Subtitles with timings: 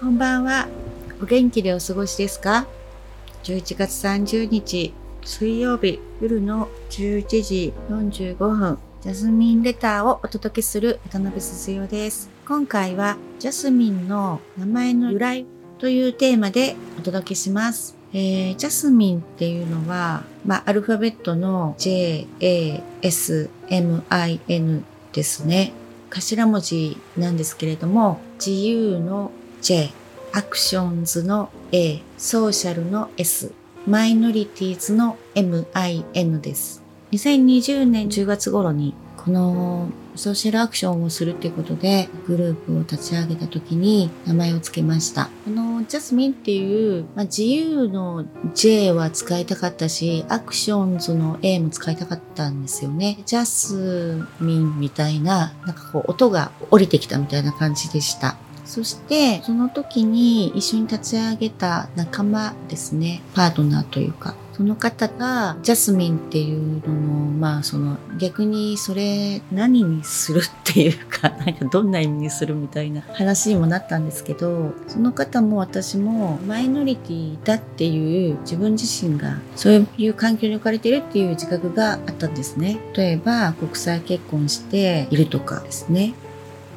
[0.00, 0.66] こんばんは。
[1.22, 2.66] お元気でお過ごしですか
[3.44, 4.92] ?11 月30日
[5.24, 12.28] 水曜日夜の11時45分、ジャスミンレターをお届けする渡辺鈴代です。
[12.46, 15.46] 今回はジャスミンの名前の由来
[15.78, 17.96] というテーマでお届けします。
[18.12, 24.82] えー、ジャスミンっていうのは、まあ、アルファベットの J, A, S, M, I, N
[25.12, 25.72] ですね。
[26.10, 29.30] 頭文字なんですけれども、自由の
[29.64, 29.88] J、
[30.34, 36.82] Actions の A、Social の S、Minorities の MIN です。
[37.12, 45.30] 2020年10月頃にこのソーシャルアクションをするっていうことでグループを立ち上げた時に名前を付けました。
[45.46, 53.22] このジャスミンっていう、まあ、自由の J は使いたかったし、アクションズの A も使いたかったんですよね。
[53.24, 58.36] ジャスミンみたいな、なんかこう音が降りてきたみたいな感じでした。
[58.64, 63.22] そして、その時に一緒に立ち上げた仲間ですね。
[63.34, 64.34] パートナーというか。
[64.54, 82.78] その方が、ジャスミンっていうのの、まあその逆にそれ何にするっていうか、 なんかどんな意味にするみたいな話にもなったんですけど、その方も私もマイノリティだっていう自分自身がそういう環境に置かれてるっていう自覚があったんですね。
[82.96, 86.14] 例えば国際結婚しているとかですね。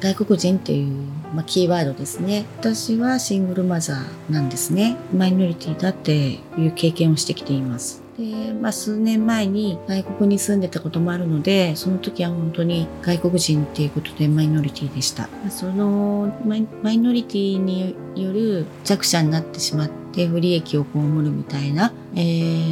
[0.00, 0.92] 外国人っていう、
[1.34, 2.44] まあ、キーワードですね。
[2.58, 4.96] 私はシングルマザーなんですね。
[5.14, 8.02] マイノリティだっていう経験をしてきています。
[8.18, 15.28] で、まあ、数年前に外国に住んでたこともあるので、その時は本当に外国人っていうことでマイノリティでした。
[15.50, 22.18] そのマイノリティによる弱者になってしまって不利益を被るみたいな、え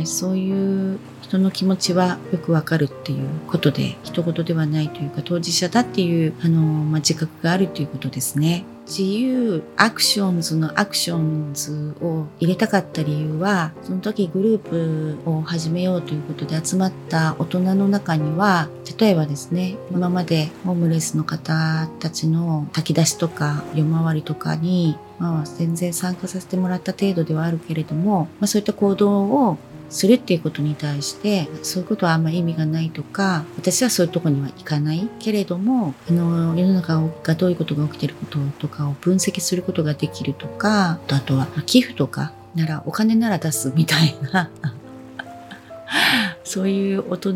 [0.03, 8.65] ー、そういう人の気持ちはよくわかるっていうことで、人事ではないというか当事者だっていう、あの、まあ、自覚があるということですね。
[8.87, 18.69] 自由 Actions の Actions を入れたかった理由は、その時グループを始めようということで集まった大人の中には、
[18.99, 29.59] 例えばですね、今までホームレスの方たちの炊き出しとか夜回りとかに、まあ全然参加させてもらった程度ではあるけれども、まあそういった行動を
[29.89, 44.51] するっていうことに対してそういうことはあんまり意味がないとか私はそういうとこには行かないけれどもあの世の中がどういうことが起きてることとかを分析することができるとかあとは寄付とかならお金なら出すみたいな。
[46.45, 47.33] そういう大人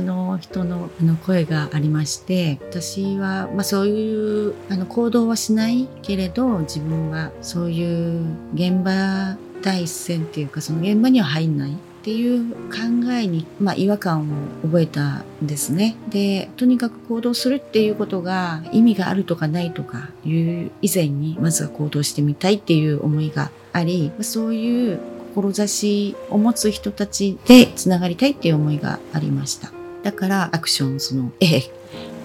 [0.00, 8.24] の人のあの声がありまして私は、まあ、そういうあの行動はしないけれど自分はそういう
[8.54, 15.96] 現場第一線っていうかその現場には入んないっていう考えに、まあ、違和感を覚えたんですね。
[16.08, 24.98] で、とにかく行動するっていうことが意味があるとかないとかいう以前にまずは行動してみたいっていう思いがあり、そういう
[25.36, 29.70] 志を持つ人たちでつながりたいっていう思いがありました。
[30.02, 31.70] だからアクションその A っ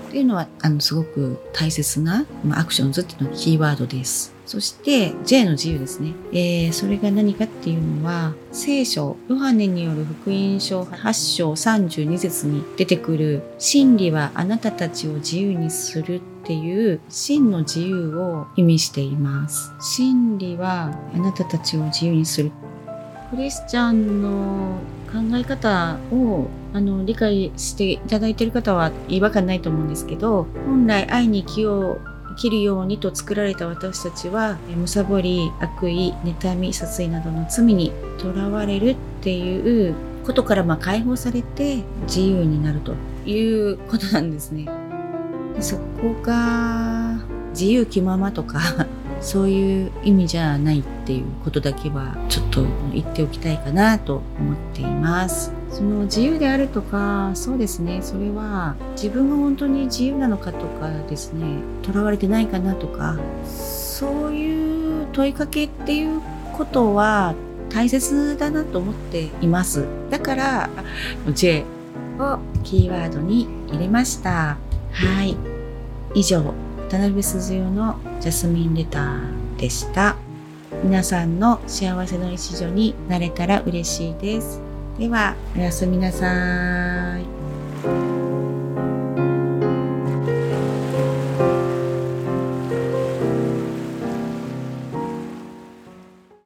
[0.09, 4.36] ていうのはあのすごく大切な、まあ、アクションズっていうのはキーワードです。
[4.47, 6.13] そして J の自由ですね。
[6.31, 19.73] えー、それが何かっていうのは、聖書、ヨハネによる福音書8章32節に出てくる、真理はあなたたちを自由にするっていう真の自由を意味しています。
[19.81, 22.51] 真理はあなたたちを自由にする。
[23.29, 24.79] クリスチャンの
[25.11, 31.99] 考え方をあの理解していただいている方は違和感ないと思うんですけど本来愛に気を
[32.37, 42.93] 切るようにと作られた私たちはむさぼり悪意妬み殺意などの罪にとらわれるっていうことからまあ解放されて自由になると
[43.25, 43.39] い
[43.71, 44.67] うことなんですね。
[45.59, 47.19] そこが
[47.51, 48.59] 自由気ままとか
[49.21, 55.51] そういう意味じゃないっていうことだけはちょっと言っておきたいかなと思っています。
[55.69, 57.99] その自由であるとかそうですね。
[58.01, 61.45] それは自分が本当に自由なのかとかですね。
[61.81, 66.21] とらわれてないかなとかそういう問いかけっていう
[66.53, 67.35] ことは
[67.69, 69.85] 大切だなと思っています。
[70.09, 70.69] だから
[71.33, 71.65] J
[72.19, 74.57] をキーワードに入れました。
[74.91, 75.35] はい。
[76.13, 76.53] 以上
[76.89, 80.15] 渡辺鈴代のジャスミンレターでした
[80.83, 84.67] 皆さんの幸せの一助になれたら嬉しいです
[84.97, 88.16] では、おやすみなさい。